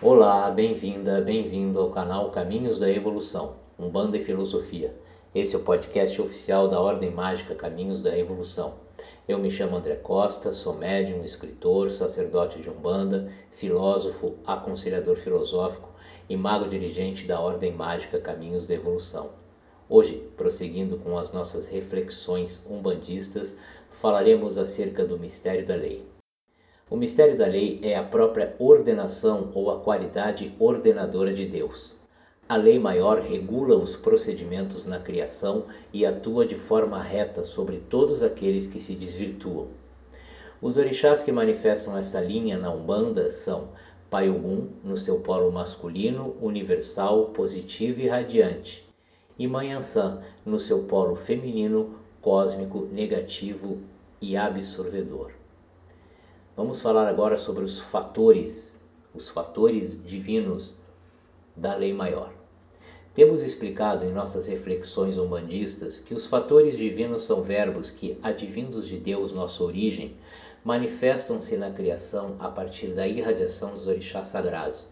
Olá, 0.00 0.48
bem-vinda, 0.48 1.20
bem-vindo 1.20 1.80
ao 1.80 1.90
canal 1.90 2.30
Caminhos 2.30 2.78
da 2.78 2.88
Evolução, 2.88 3.56
Umbanda 3.76 4.16
e 4.16 4.24
Filosofia. 4.24 4.94
Esse 5.34 5.56
é 5.56 5.58
o 5.58 5.64
podcast 5.64 6.22
oficial 6.22 6.68
da 6.68 6.80
Ordem 6.80 7.10
Mágica 7.10 7.52
Caminhos 7.56 8.00
da 8.00 8.16
Evolução. 8.16 8.74
Eu 9.26 9.40
me 9.40 9.50
chamo 9.50 9.74
André 9.74 9.96
Costa, 9.96 10.52
sou 10.52 10.72
médium, 10.72 11.24
escritor, 11.24 11.90
sacerdote 11.90 12.62
de 12.62 12.70
Umbanda, 12.70 13.32
filósofo, 13.50 14.36
aconselhador 14.46 15.16
filosófico 15.16 15.88
e 16.28 16.36
mago 16.36 16.68
dirigente 16.68 17.26
da 17.26 17.40
Ordem 17.40 17.72
Mágica 17.72 18.20
Caminhos 18.20 18.64
da 18.66 18.74
Evolução. 18.74 19.30
Hoje, 19.88 20.22
prosseguindo 20.36 20.98
com 20.98 21.18
as 21.18 21.32
nossas 21.32 21.66
reflexões 21.66 22.64
umbandistas, 22.70 23.56
falaremos 24.00 24.58
acerca 24.58 25.04
do 25.04 25.18
mistério 25.18 25.66
da 25.66 25.74
lei. 25.74 26.06
O 26.90 26.96
mistério 26.96 27.36
da 27.36 27.46
lei 27.46 27.78
é 27.82 27.94
a 27.96 28.02
própria 28.02 28.56
ordenação 28.58 29.50
ou 29.52 29.70
a 29.70 29.78
qualidade 29.78 30.54
ordenadora 30.58 31.34
de 31.34 31.44
Deus. 31.44 31.94
A 32.48 32.56
lei 32.56 32.78
maior 32.78 33.20
regula 33.20 33.76
os 33.76 33.94
procedimentos 33.94 34.86
na 34.86 34.98
criação 34.98 35.66
e 35.92 36.06
atua 36.06 36.46
de 36.46 36.54
forma 36.54 37.02
reta 37.02 37.44
sobre 37.44 37.76
todos 37.90 38.22
aqueles 38.22 38.66
que 38.66 38.80
se 38.80 38.94
desvirtuam. 38.94 39.66
Os 40.62 40.78
orixás 40.78 41.22
que 41.22 41.30
manifestam 41.30 41.94
essa 41.94 42.22
linha 42.22 42.56
na 42.56 42.72
Umbanda 42.72 43.32
são 43.32 43.68
Pai 44.08 44.30
Ogum, 44.30 44.68
no 44.82 44.96
seu 44.96 45.20
polo 45.20 45.52
masculino, 45.52 46.36
universal, 46.40 47.26
positivo 47.26 48.00
e 48.00 48.08
radiante, 48.08 48.88
e 49.38 49.46
Mãe 49.46 49.74
Ansã, 49.74 50.22
no 50.42 50.58
seu 50.58 50.84
polo 50.84 51.16
feminino, 51.16 51.96
cósmico, 52.22 52.88
negativo 52.90 53.76
e 54.22 54.38
absorvedor. 54.38 55.37
Vamos 56.58 56.82
falar 56.82 57.06
agora 57.06 57.38
sobre 57.38 57.62
os 57.62 57.78
fatores, 57.78 58.76
os 59.14 59.28
fatores 59.28 59.96
divinos 60.04 60.74
da 61.54 61.76
lei 61.76 61.92
maior. 61.92 62.32
Temos 63.14 63.42
explicado 63.42 64.04
em 64.04 64.10
nossas 64.10 64.48
reflexões 64.48 65.18
umbandistas 65.18 66.00
que 66.00 66.12
os 66.14 66.26
fatores 66.26 66.76
divinos 66.76 67.22
são 67.22 67.44
verbos 67.44 67.90
que, 67.90 68.18
advindos 68.24 68.88
de 68.88 68.98
Deus, 68.98 69.30
nossa 69.32 69.62
origem, 69.62 70.16
manifestam-se 70.64 71.56
na 71.56 71.70
criação 71.70 72.34
a 72.40 72.48
partir 72.48 72.88
da 72.88 73.06
irradiação 73.06 73.74
dos 73.74 73.86
orixás 73.86 74.26
sagrados. 74.26 74.84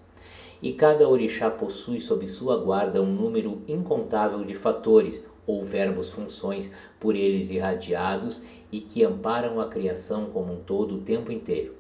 E 0.63 0.73
cada 0.73 1.09
orixá 1.09 1.51
possui 1.51 2.01
sob 2.01 2.27
sua 2.27 2.57
guarda 2.57 3.03
um 3.03 3.13
número 3.13 3.63
incontável 3.69 4.45
de 4.45 4.55
fatores 4.55 5.27
ou 5.47 5.65
verbos 5.65 6.11
funções 6.11 6.73
por 6.99 7.15
eles 7.15 7.51
irradiados 7.51 8.43
e 8.73 8.81
que 8.81 9.05
amparam 9.05 9.61
a 9.61 9.69
criação 9.69 10.27
como 10.27 10.53
um 10.53 10.61
todo 10.61 10.97
o 10.97 11.01
tempo 11.01 11.31
inteiro. 11.31 11.75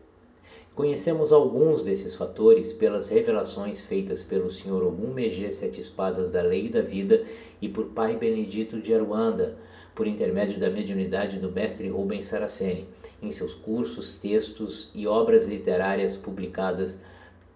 Conhecemos 0.74 1.32
alguns 1.32 1.82
desses 1.82 2.14
fatores 2.14 2.70
pelas 2.70 3.08
revelações 3.08 3.80
feitas 3.80 4.22
pelo 4.22 4.50
Sr. 4.50 4.82
Ogum 4.84 5.10
Megê 5.10 5.50
Sete 5.50 5.80
Espadas 5.80 6.30
da 6.30 6.42
Lei 6.42 6.69
da 6.69 6.82
Vida 6.82 7.24
e 7.62 7.69
por 7.69 7.86
Pai 7.86 8.14
Benedito 8.14 8.78
de 8.78 8.92
Aruanda, 8.92 9.56
por 9.94 10.06
intermédio 10.06 10.60
da 10.60 10.69
mediunidade 10.69 11.38
do 11.38 11.50
mestre 11.50 11.88
Rubens 11.88 12.27
Saraceni, 12.27 12.86
em 13.22 13.32
seus 13.32 13.54
cursos, 13.54 14.16
textos 14.16 14.91
e 14.94 15.06
obras 15.06 15.47
literárias 15.47 16.14
publicadas 16.14 17.00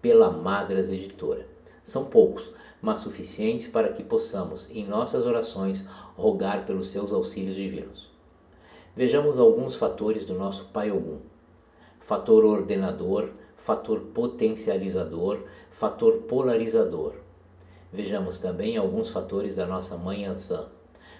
pela 0.01 0.31
Madras 0.31 0.89
Editora. 0.89 1.45
São 1.83 2.05
poucos, 2.05 2.51
mas 2.81 2.99
suficientes 2.99 3.67
para 3.67 3.93
que 3.93 4.03
possamos, 4.03 4.69
em 4.71 4.85
nossas 4.85 5.25
orações, 5.25 5.85
rogar 6.15 6.65
pelos 6.65 6.87
seus 6.87 7.13
auxílios 7.13 7.55
divinos. 7.55 8.09
Vejamos 8.95 9.39
alguns 9.39 9.75
fatores 9.75 10.25
do 10.25 10.33
nosso 10.33 10.65
Pai 10.65 10.91
Ogum: 10.91 11.19
fator 12.01 12.43
ordenador, 12.43 13.29
fator 13.57 13.99
potencializador, 14.13 15.39
fator 15.71 16.23
polarizador. 16.23 17.13
Vejamos 17.93 18.39
também 18.39 18.77
alguns 18.77 19.09
fatores 19.09 19.55
da 19.55 19.65
nossa 19.65 19.97
Mãe 19.97 20.25
Ansã: 20.25 20.65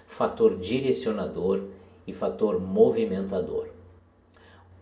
fator 0.06 0.58
direcionador 0.58 1.64
e 2.06 2.12
fator 2.12 2.60
movimentador. 2.60 3.68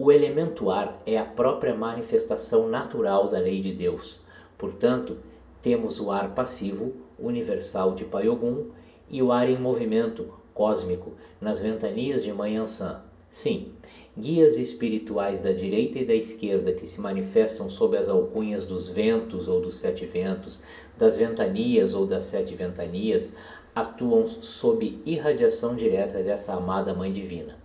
O 0.02 0.10
elemento 0.10 0.70
ar 0.70 0.98
é 1.04 1.18
a 1.18 1.24
própria 1.26 1.74
manifestação 1.74 2.66
natural 2.66 3.28
da 3.28 3.38
lei 3.38 3.60
de 3.60 3.70
Deus. 3.70 4.18
Portanto, 4.56 5.18
temos 5.60 6.00
o 6.00 6.10
ar 6.10 6.34
passivo, 6.34 6.94
universal 7.18 7.94
de 7.94 8.06
Pai 8.06 8.26
Ogum, 8.26 8.70
e 9.10 9.22
o 9.22 9.30
ar 9.30 9.46
em 9.46 9.58
movimento, 9.58 10.32
cósmico 10.54 11.12
nas 11.38 11.58
ventanias 11.58 12.22
de 12.22 12.32
Manhãçã. 12.32 13.02
Sim, 13.28 13.72
guias 14.16 14.56
espirituais 14.56 15.38
da 15.38 15.52
direita 15.52 15.98
e 15.98 16.06
da 16.06 16.14
esquerda 16.14 16.72
que 16.72 16.86
se 16.86 16.98
manifestam 16.98 17.68
sob 17.68 17.94
as 17.94 18.08
alcunhas 18.08 18.64
dos 18.64 18.88
ventos 18.88 19.48
ou 19.48 19.60
dos 19.60 19.74
sete 19.74 20.06
ventos, 20.06 20.62
das 20.96 21.14
ventanias 21.14 21.94
ou 21.94 22.06
das 22.06 22.24
sete 22.24 22.54
ventanias, 22.54 23.34
atuam 23.74 24.26
sob 24.26 24.98
irradiação 25.04 25.76
direta 25.76 26.22
dessa 26.22 26.54
amada 26.54 26.94
Mãe 26.94 27.12
Divina. 27.12 27.58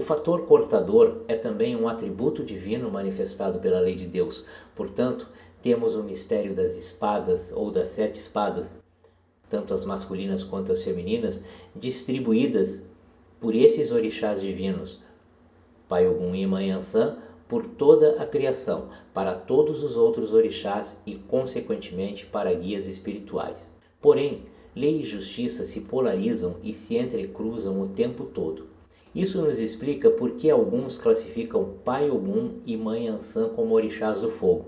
O 0.00 0.02
fator 0.02 0.46
cortador 0.46 1.24
é 1.28 1.34
também 1.34 1.76
um 1.76 1.86
atributo 1.86 2.42
divino 2.42 2.90
manifestado 2.90 3.58
pela 3.58 3.80
lei 3.80 3.94
de 3.94 4.06
Deus. 4.06 4.46
Portanto, 4.74 5.28
temos 5.60 5.94
o 5.94 6.02
mistério 6.02 6.54
das 6.54 6.74
espadas 6.74 7.52
ou 7.54 7.70
das 7.70 7.90
sete 7.90 8.18
espadas, 8.18 8.78
tanto 9.50 9.74
as 9.74 9.84
masculinas 9.84 10.42
quanto 10.42 10.72
as 10.72 10.82
femininas, 10.82 11.42
distribuídas 11.76 12.82
por 13.38 13.54
esses 13.54 13.92
orixás 13.92 14.40
divinos, 14.40 15.02
Pai 15.86 16.08
Ogum 16.08 16.34
e 16.34 16.46
Mãe 16.46 16.70
Ansã, 16.70 17.18
por 17.46 17.66
toda 17.66 18.22
a 18.22 18.24
criação, 18.24 18.88
para 19.12 19.34
todos 19.34 19.82
os 19.82 19.98
outros 19.98 20.32
orixás 20.32 20.98
e, 21.04 21.16
consequentemente, 21.16 22.24
para 22.24 22.54
guias 22.54 22.86
espirituais. 22.86 23.70
Porém, 24.00 24.46
lei 24.74 25.02
e 25.02 25.04
justiça 25.04 25.66
se 25.66 25.82
polarizam 25.82 26.56
e 26.62 26.72
se 26.72 26.96
entrecruzam 26.96 27.82
o 27.82 27.88
tempo 27.88 28.24
todo. 28.24 28.79
Isso 29.14 29.42
nos 29.42 29.58
explica 29.58 30.08
por 30.08 30.32
que 30.32 30.48
alguns 30.48 30.96
classificam 30.96 31.74
Pai 31.84 32.08
Ogum 32.08 32.60
e 32.64 32.76
Mãe 32.76 33.08
Ansã 33.08 33.48
como 33.48 33.74
orixás 33.74 34.20
do 34.20 34.30
fogo. 34.30 34.66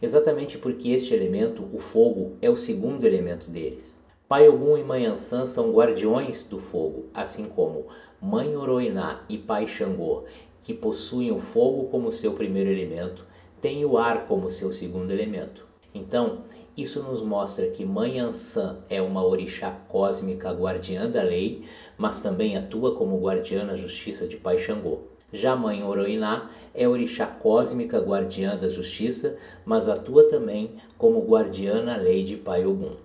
Exatamente 0.00 0.56
porque 0.58 0.90
este 0.90 1.12
elemento, 1.12 1.64
o 1.72 1.78
fogo, 1.78 2.36
é 2.40 2.48
o 2.48 2.56
segundo 2.56 3.04
elemento 3.04 3.50
deles. 3.50 4.00
Pai 4.28 4.48
Ogum 4.48 4.78
e 4.78 4.84
Mãe 4.84 5.06
Ansã 5.06 5.44
são 5.44 5.72
guardiões 5.72 6.44
do 6.44 6.58
fogo, 6.58 7.06
assim 7.12 7.46
como 7.46 7.86
Mãe 8.22 8.56
Oroiná 8.56 9.24
e 9.28 9.38
Pai 9.38 9.66
Xangô, 9.66 10.22
que 10.62 10.72
possuem 10.72 11.32
o 11.32 11.40
fogo 11.40 11.88
como 11.88 12.12
seu 12.12 12.32
primeiro 12.32 12.70
elemento, 12.70 13.26
têm 13.60 13.84
o 13.84 13.98
ar 13.98 14.26
como 14.26 14.50
seu 14.50 14.72
segundo 14.72 15.10
elemento. 15.10 15.66
Então, 15.92 16.44
isso 16.76 17.02
nos 17.02 17.22
mostra 17.22 17.68
que 17.68 17.84
Mãe 17.84 18.18
Ansã 18.18 18.78
é 18.90 19.00
uma 19.00 19.24
orixá 19.24 19.70
cósmica 19.88 20.50
guardiã 20.50 21.08
da 21.08 21.22
lei, 21.22 21.64
mas 21.96 22.20
também 22.20 22.56
atua 22.56 22.96
como 22.96 23.20
guardiã 23.20 23.64
na 23.64 23.76
justiça 23.76 24.26
de 24.26 24.36
Pai 24.36 24.58
Xangô. 24.58 25.02
Já 25.32 25.54
Mãe 25.54 25.84
Oroiná 25.84 26.50
é 26.74 26.88
orixá 26.88 27.26
cósmica 27.26 27.98
guardiã 27.98 28.56
da 28.56 28.68
justiça, 28.68 29.36
mas 29.64 29.88
atua 29.88 30.28
também 30.28 30.72
como 30.98 31.24
guardiã 31.24 31.82
na 31.82 31.96
lei 31.96 32.24
de 32.24 32.36
Pai 32.36 32.66
Ogum. 32.66 32.96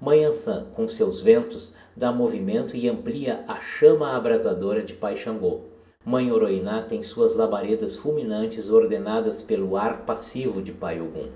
Mãe 0.00 0.24
Ansã, 0.24 0.66
com 0.74 0.88
seus 0.88 1.20
ventos, 1.20 1.76
dá 1.94 2.10
movimento 2.10 2.74
e 2.74 2.88
amplia 2.88 3.44
a 3.46 3.60
chama 3.60 4.16
abrasadora 4.16 4.82
de 4.82 4.94
Pai 4.94 5.16
Xangô. 5.16 5.60
Mãe 6.02 6.32
Oroiná 6.32 6.80
tem 6.80 7.02
suas 7.02 7.34
labaredas 7.34 7.96
fulminantes 7.96 8.70
ordenadas 8.70 9.42
pelo 9.42 9.76
ar 9.76 10.06
passivo 10.06 10.62
de 10.62 10.72
Pai 10.72 10.98
Ogum. 11.02 11.28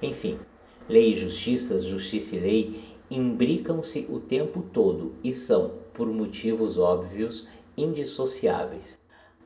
Enfim, 0.00 0.38
lei 0.88 1.12
e 1.12 1.16
justiça, 1.16 1.80
justiça 1.80 2.36
e 2.36 2.40
lei 2.40 2.80
imbricam-se 3.10 4.06
o 4.08 4.20
tempo 4.20 4.62
todo 4.72 5.12
e 5.22 5.32
são, 5.34 5.72
por 5.94 6.06
motivos 6.06 6.78
óbvios, 6.78 7.46
indissociáveis. 7.76 8.98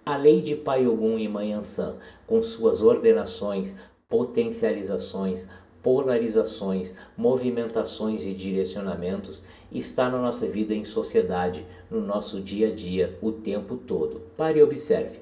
A 0.04 0.16
lei 0.16 0.40
de 0.40 0.56
Pai 0.56 0.86
Ogum 0.86 1.18
e 1.18 1.52
Ansã, 1.52 1.96
com 2.26 2.42
suas 2.42 2.82
ordenações, 2.82 3.74
potencializações, 4.08 5.46
polarizações, 5.82 6.94
movimentações 7.16 8.24
e 8.24 8.32
direcionamentos 8.32 9.44
está 9.70 10.08
na 10.08 10.18
nossa 10.18 10.46
vida 10.46 10.74
em 10.74 10.84
sociedade, 10.84 11.66
no 11.90 12.00
nosso 12.00 12.40
dia 12.40 12.68
a 12.68 12.74
dia, 12.74 13.18
o 13.20 13.32
tempo 13.32 13.76
todo. 13.76 14.22
Pare 14.36 14.58
e 14.58 14.62
observe. 14.62 15.20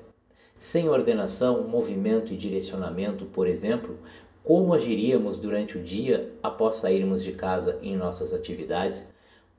Sem 0.59 0.89
ordenação, 0.89 1.67
movimento 1.67 2.35
e 2.35 2.37
direcionamento, 2.37 3.25
por 3.27 3.47
exemplo, 3.47 3.97
como 4.43 4.73
agiríamos 4.73 5.37
durante 5.37 5.77
o 5.77 5.83
dia 5.83 6.33
após 6.43 6.77
sairmos 6.77 7.23
de 7.23 7.33
casa 7.33 7.79
em 7.83 7.95
nossas 7.97 8.33
atividades? 8.33 9.05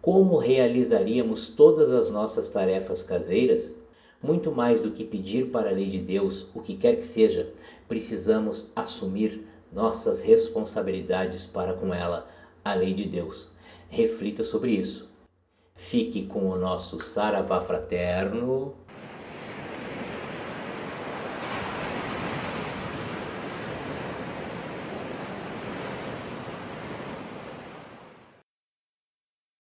Como 0.01 0.37
realizaríamos 0.37 1.47
todas 1.47 1.91
as 1.91 2.09
nossas 2.09 2.49
tarefas 2.49 3.03
caseiras? 3.03 3.69
Muito 4.21 4.51
mais 4.51 4.81
do 4.81 4.91
que 4.91 5.03
pedir 5.03 5.51
para 5.51 5.69
a 5.69 5.73
lei 5.73 5.87
de 5.87 5.99
Deus, 5.99 6.47
o 6.55 6.61
que 6.61 6.75
quer 6.75 6.95
que 6.97 7.05
seja, 7.05 7.53
precisamos 7.87 8.71
assumir 8.75 9.47
nossas 9.71 10.21
responsabilidades 10.21 11.45
para 11.45 11.73
com 11.73 11.93
ela, 11.93 12.27
a 12.65 12.73
lei 12.73 12.93
de 12.93 13.05
Deus. 13.05 13.49
Reflita 13.89 14.43
sobre 14.43 14.71
isso. 14.71 15.09
Fique 15.75 16.25
com 16.25 16.49
o 16.49 16.57
nosso 16.57 17.01
Saravá 17.01 17.61
fraterno. 17.61 18.73